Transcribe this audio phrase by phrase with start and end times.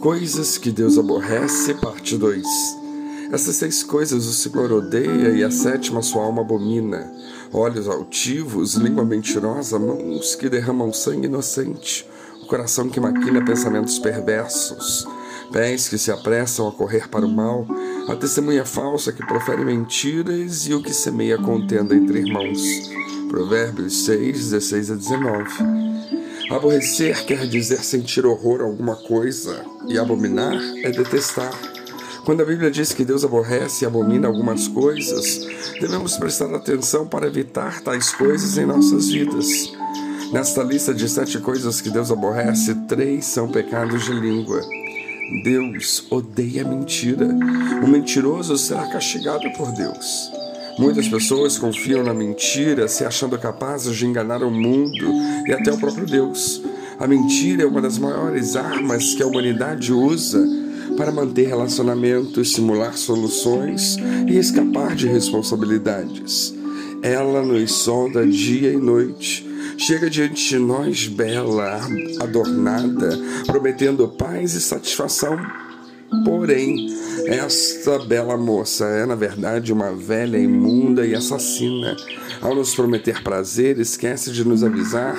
[0.00, 2.42] Coisas que Deus aborrece, parte 2.
[3.32, 7.12] Essas seis coisas o Senhor odeia e a sétima sua alma abomina:
[7.52, 12.08] olhos altivos, língua mentirosa, mãos que derramam sangue inocente,
[12.42, 15.06] o coração que maquina pensamentos perversos,
[15.52, 17.66] pés que se apressam a correr para o mal,
[18.08, 22.62] a testemunha falsa que profere mentiras e o que semeia contenda entre irmãos.
[23.28, 25.89] Provérbios 6, 16 a 19.
[26.50, 31.52] Aborrecer quer dizer sentir horror a alguma coisa, e abominar é detestar.
[32.24, 35.46] Quando a Bíblia diz que Deus aborrece e abomina algumas coisas,
[35.80, 39.72] devemos prestar atenção para evitar tais coisas em nossas vidas.
[40.32, 44.60] Nesta lista de sete coisas que Deus aborrece, três são pecados de língua.
[45.44, 47.28] Deus odeia mentira.
[47.80, 50.39] O mentiroso será castigado por Deus.
[50.78, 55.12] Muitas pessoas confiam na mentira, se achando capazes de enganar o mundo
[55.46, 56.62] e até o próprio Deus.
[56.98, 60.46] A mentira é uma das maiores armas que a humanidade usa
[60.96, 63.96] para manter relacionamentos, simular soluções
[64.28, 66.54] e escapar de responsabilidades.
[67.02, 69.48] Ela nos sonda dia e noite.
[69.78, 71.80] Chega diante de nós bela,
[72.20, 75.38] adornada, prometendo paz e satisfação.
[76.24, 76.88] Porém,
[77.26, 81.96] esta bela moça é, na verdade, uma velha imunda e assassina.
[82.40, 85.16] Ao nos prometer prazer, esquece de nos avisar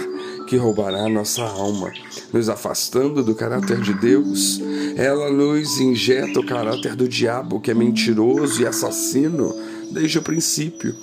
[0.47, 1.91] que roubará nossa alma,
[2.33, 4.59] nos afastando do caráter de Deus.
[4.97, 9.55] Ela nos injeta o caráter do diabo, que é mentiroso e assassino
[9.91, 10.93] desde o princípio.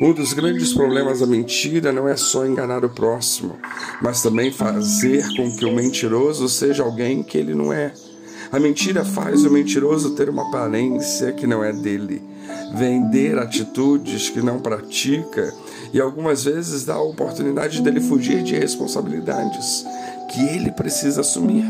[0.00, 3.56] Um dos grandes problemas da mentira não é só enganar o próximo,
[4.02, 7.94] mas também fazer com que o mentiroso seja alguém que ele não é.
[8.52, 12.22] A mentira faz o mentiroso ter uma aparência que não é dele,
[12.74, 15.54] vender atitudes que não pratica
[15.90, 19.86] e algumas vezes dá a oportunidade dele fugir de responsabilidades
[20.30, 21.64] que ele precisa assumir,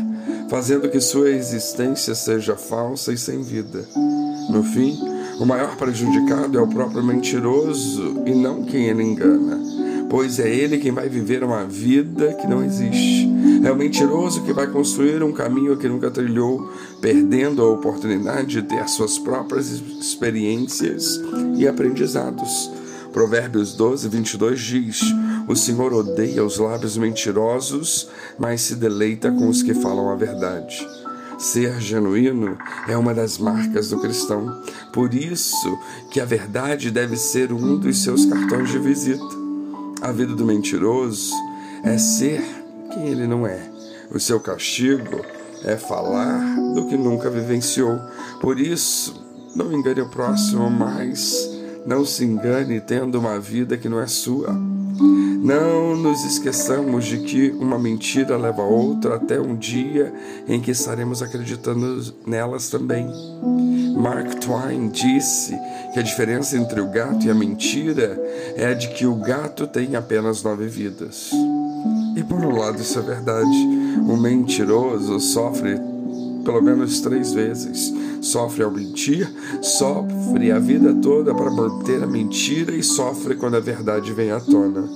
[0.49, 3.87] fazendo que sua existência seja falsa e sem vida.
[4.49, 4.99] No fim,
[5.39, 9.73] o maior prejudicado é o próprio mentiroso e não quem ele engana
[10.13, 13.27] pois é ele quem vai viver uma vida que não existe.
[13.63, 16.69] É o mentiroso que vai construir um caminho que nunca trilhou,
[16.99, 21.21] perdendo a oportunidade de ter suas próprias experiências
[21.55, 22.69] e aprendizados.
[23.13, 25.01] Provérbios 12, 22 diz:
[25.47, 30.85] O Senhor odeia os lábios mentirosos, mas se deleita com os que falam a verdade.
[31.37, 35.79] Ser genuíno é uma das marcas do cristão, por isso
[36.11, 39.23] que a verdade deve ser um dos seus cartões de visita.
[40.01, 41.31] A vida do mentiroso
[41.83, 42.62] é ser
[42.93, 43.59] quem ele não é.
[44.11, 45.21] O seu castigo
[45.63, 47.99] é falar do que nunca vivenciou.
[48.41, 51.49] Por isso, não engane o próximo, mas
[51.85, 54.53] não se engane tendo uma vida que não é sua.
[55.43, 60.13] Não nos esqueçamos de que uma mentira leva a outra até um dia
[60.47, 63.07] em que estaremos acreditando nelas também.
[63.97, 65.57] Mark Twain disse
[65.93, 68.17] que a diferença entre o gato e a mentira
[68.55, 71.31] é de que o gato tem apenas nove vidas.
[72.15, 73.67] E por um lado isso é verdade.
[74.07, 75.79] O mentiroso sofre
[76.43, 77.93] pelo menos três vezes.
[78.21, 79.29] Sofre ao mentir,
[79.61, 84.39] sofre a vida toda para manter a mentira e sofre quando a verdade vem à
[84.39, 84.87] tona.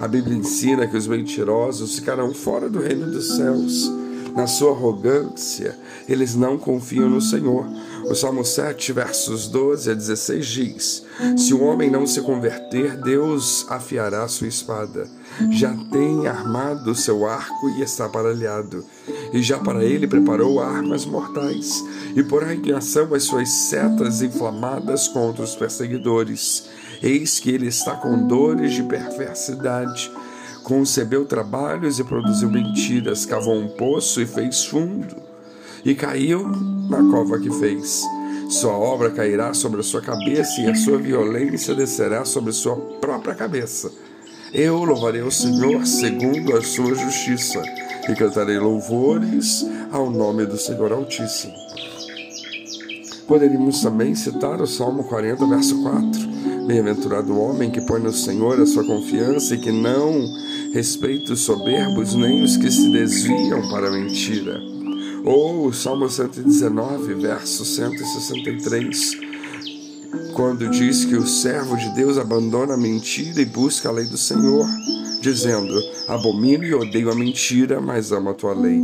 [0.00, 3.90] A Bíblia ensina que os mentirosos ficarão fora do reino dos céus.
[4.34, 5.78] Na sua arrogância,
[6.08, 7.66] eles não confiam no Senhor.
[8.10, 11.06] O Salmo 7, versos 12 a 16 diz:
[11.38, 15.08] Se o homem não se converter, Deus afiará sua espada.
[15.50, 18.84] Já tem armado seu arco e está aparelhado.
[19.32, 21.82] E já para ele preparou armas mortais,
[22.16, 26.68] e porá em ação as suas setas inflamadas contra os perseguidores.
[27.00, 30.10] Eis que ele está com dores de perversidade.
[30.64, 35.14] Concebeu trabalhos e produziu mentiras, cavou um poço e fez fundo,
[35.84, 36.48] e caiu
[36.88, 38.02] na cova que fez.
[38.48, 42.76] Sua obra cairá sobre a sua cabeça e a sua violência descerá sobre a sua
[42.98, 43.92] própria cabeça.
[44.54, 47.62] Eu louvarei o Senhor segundo a sua justiça
[48.08, 51.52] e cantarei louvores ao nome do Senhor Altíssimo.
[53.28, 56.33] Poderíamos também citar o Salmo 40, verso 4
[56.66, 60.26] Bem-aventurado o homem que põe no Senhor a sua confiança e que não
[60.72, 64.58] respeita os soberbos nem os que se desviam para a mentira.
[65.24, 69.12] Ou o Salmo 119, verso 163,
[70.34, 74.16] quando diz que o servo de Deus abandona a mentira e busca a lei do
[74.16, 74.66] Senhor,
[75.20, 75.78] dizendo:
[76.08, 78.82] Abomino e odeio a mentira, mas amo a tua lei.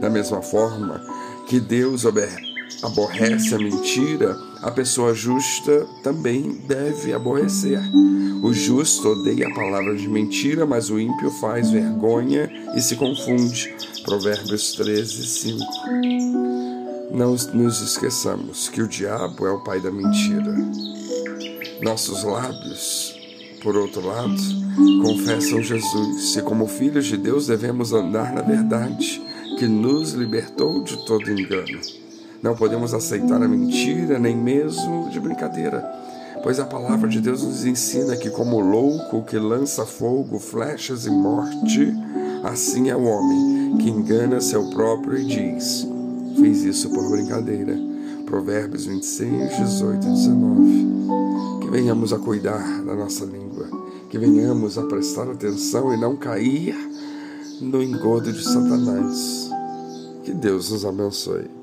[0.00, 1.02] Da mesma forma
[1.48, 2.47] que Deus obedece
[2.82, 7.80] aborrece a mentira, a pessoa justa também deve aborrecer.
[8.42, 13.74] O justo odeia a palavra de mentira, mas o ímpio faz vergonha e se confunde.
[14.04, 15.64] Provérbios 13, 5.
[17.12, 20.54] Não nos esqueçamos que o diabo é o pai da mentira.
[21.82, 23.14] Nossos lábios,
[23.62, 24.36] por outro lado,
[25.02, 29.22] confessam Jesus e, como filhos de Deus, devemos andar na verdade
[29.58, 31.80] que nos libertou de todo engano.
[32.42, 35.80] Não podemos aceitar a mentira, nem mesmo de brincadeira,
[36.42, 41.10] pois a palavra de Deus nos ensina que, como louco que lança fogo, flechas e
[41.10, 41.92] morte,
[42.44, 45.86] assim é o homem que engana seu próprio e diz:
[46.36, 47.76] Fiz isso por brincadeira.
[48.24, 50.88] Provérbios 26, 18 e 19.
[51.62, 53.66] Que venhamos a cuidar da nossa língua,
[54.10, 56.76] que venhamos a prestar atenção e não cair
[57.60, 59.50] no engodo de Satanás.
[60.22, 61.57] Que Deus nos abençoe.